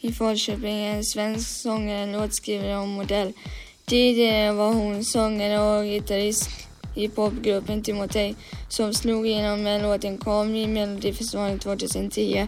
i 0.00 0.12
Falköping. 0.12 0.84
En 0.84 1.04
svensk 1.04 1.48
sångare, 1.48 2.12
låtskrivare 2.12 2.78
och 2.78 2.88
modell. 2.88 3.32
Tidigare 3.84 4.52
var 4.52 4.72
hon 4.72 5.04
sångare 5.04 5.60
och 5.60 5.84
gitarrist 5.84 6.65
i 6.96 7.08
popgruppen 7.08 7.82
Timotej 7.82 8.34
som 8.68 8.94
slog 8.94 9.26
igenom 9.26 9.62
med 9.62 9.82
låten 9.82 10.18
Kom 10.18 10.54
i 10.54 10.66
Melodifestivalen 10.66 11.58
2010. 11.58 12.46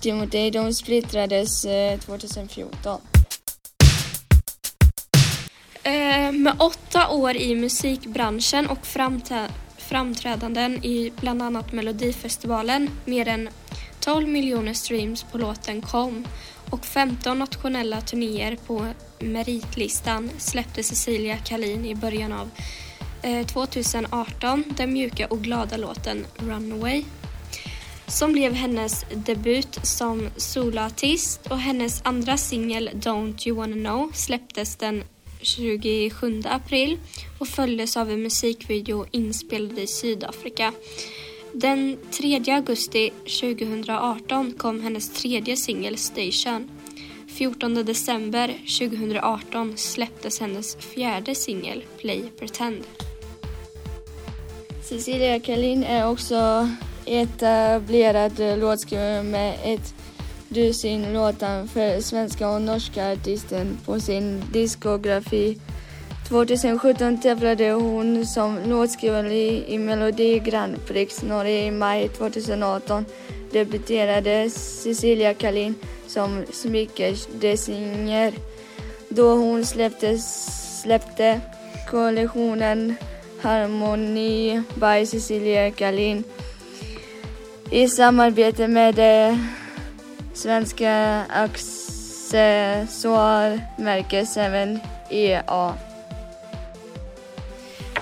Timotej 0.00 0.50
de 0.50 0.74
splittrades 0.74 1.64
eh, 1.64 1.98
2014. 1.98 3.00
Eh, 5.82 6.32
med 6.32 6.54
åtta 6.58 7.08
år 7.08 7.36
i 7.36 7.54
musikbranschen 7.54 8.66
och 8.66 8.86
framträdanden 9.78 10.84
i 10.84 11.12
bland 11.20 11.42
annat 11.42 11.72
Melodifestivalen, 11.72 12.90
mer 13.04 13.28
än 13.28 13.48
12 14.00 14.28
miljoner 14.28 14.74
streams 14.74 15.22
på 15.22 15.38
låten 15.38 15.82
Kom 15.82 16.26
och 16.70 16.84
15 16.84 17.38
nationella 17.38 18.00
turnéer 18.00 18.56
på 18.66 18.86
meritlistan 19.18 20.30
släppte 20.38 20.82
Cecilia 20.82 21.36
Kalin 21.36 21.86
i 21.86 21.94
början 21.94 22.32
av 22.32 22.50
Eh, 23.22 23.46
2018 23.46 24.64
den 24.76 24.92
mjuka 24.92 25.26
och 25.26 25.40
glada 25.40 25.76
låten 25.76 26.26
Runaway 26.36 27.04
som 28.08 28.32
blev 28.32 28.52
hennes 28.52 29.04
debut 29.26 29.78
som 29.82 30.28
soloartist 30.36 31.46
och 31.46 31.58
hennes 31.58 32.00
andra 32.04 32.36
singel 32.36 32.90
Don't 32.94 33.48
You 33.48 33.56
Wanna 33.56 33.76
Know 33.90 34.10
släpptes 34.14 34.76
den 34.76 35.04
27 35.40 36.42
april 36.44 36.98
och 37.38 37.48
följdes 37.48 37.96
av 37.96 38.10
en 38.10 38.22
musikvideo 38.22 39.06
inspelad 39.10 39.78
i 39.78 39.86
Sydafrika. 39.86 40.72
Den 41.52 41.98
3 42.10 42.54
augusti 42.54 43.10
2018 43.40 44.52
kom 44.52 44.82
hennes 44.82 45.22
tredje 45.22 45.56
singel 45.56 45.96
Station. 45.96 46.70
14 47.28 47.74
december 47.74 48.48
2018 48.78 49.76
släpptes 49.76 50.40
hennes 50.40 50.76
fjärde 50.76 51.34
singel 51.34 51.84
Play 51.98 52.22
Pretend. 52.38 52.84
Cecilia 54.88 55.40
Kalin 55.40 55.84
är 55.84 56.08
också 56.08 56.68
etablerad 57.06 58.58
låtskrivare 58.58 59.22
med 59.22 59.58
ett 59.64 59.94
dussin 60.48 61.12
låtar 61.12 61.66
för 61.66 62.00
svenska 62.00 62.50
och 62.50 62.62
norska 62.62 63.12
artister 63.12 63.66
på 63.84 64.00
sin 64.00 64.42
diskografi. 64.52 65.58
2017 66.28 67.20
tävlade 67.20 67.70
hon 67.70 68.26
som 68.26 68.58
låtskrivare 68.66 69.34
i 69.72 69.78
Melodi 69.78 70.38
Grand 70.38 70.86
Prix 70.86 71.22
Norge 71.22 71.66
i 71.66 71.70
maj 71.70 72.08
2018 72.08 73.04
debuterade 73.52 74.50
Cecilia 74.50 75.34
Kalin 75.34 75.74
som 76.06 76.44
smyckesdesigner 76.52 78.32
då 79.08 79.34
hon 79.34 79.64
släppte, 79.64 80.18
släppte 80.82 81.40
kollektionen 81.90 82.94
Harmoni 83.42 84.62
by 84.74 85.06
Cecilia 85.06 85.70
Kalin 85.70 86.24
i 87.70 87.88
samarbete 87.88 88.68
med 88.68 88.94
det 88.94 89.38
svenska 90.34 91.24
accessoarmärket 91.28 94.28
7EA. 94.28 95.74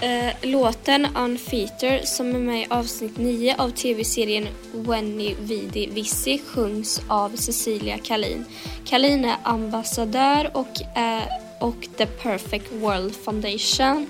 Eh, 0.00 0.34
låten 0.42 1.06
Unfeater 1.16 2.00
som 2.04 2.34
är 2.34 2.38
med 2.38 2.62
i 2.62 2.66
avsnitt 2.70 3.18
9 3.18 3.54
av 3.58 3.70
tv-serien 3.70 4.48
Wenny 4.72 5.34
Vidi 5.40 5.86
Vissi 5.86 6.42
sjungs 6.46 7.00
av 7.08 7.36
Cecilia 7.36 7.98
Kalin. 7.98 8.44
Kalin 8.84 9.24
är 9.24 9.36
ambassadör 9.42 10.50
och, 10.52 10.98
eh, 10.98 11.22
och 11.60 11.88
The 11.96 12.06
Perfect 12.06 12.72
World 12.72 13.14
Foundation. 13.14 14.06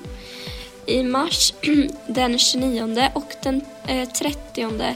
I 0.87 1.03
mars 1.03 1.55
den 2.07 2.39
29 2.39 3.11
och 3.15 3.35
den 3.43 3.61
eh, 3.87 4.09
30 4.09 4.95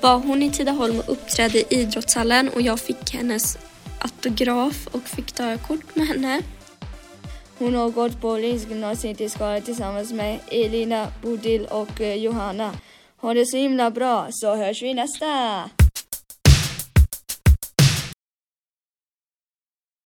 var 0.00 0.18
hon 0.18 0.42
i 0.42 0.50
Tidaholm 0.50 0.98
och 0.98 1.12
uppträdde 1.12 1.58
i 1.58 1.64
idrottshallen 1.68 2.48
och 2.48 2.62
jag 2.62 2.80
fick 2.80 3.14
hennes 3.14 3.58
autograf 3.98 4.86
och 4.92 5.02
fick 5.02 5.32
ta 5.32 5.58
kort 5.58 5.96
med 5.96 6.06
henne. 6.06 6.42
Hon 7.58 7.74
har 7.74 7.90
gått 7.90 8.20
på 8.20 8.34
Riksgymnasiet 8.34 9.20
i 9.20 9.28
Skara 9.28 9.60
tillsammans 9.60 10.12
med 10.12 10.38
Elina 10.48 11.06
Bodil 11.22 11.66
och 11.70 12.00
eh, 12.00 12.14
Johanna. 12.14 12.72
Ha 13.16 13.34
det 13.34 13.46
så 13.46 13.56
himla 13.56 13.90
bra 13.90 14.26
så 14.30 14.56
hörs 14.56 14.82
vi 14.82 14.94
nästa! 14.94 15.70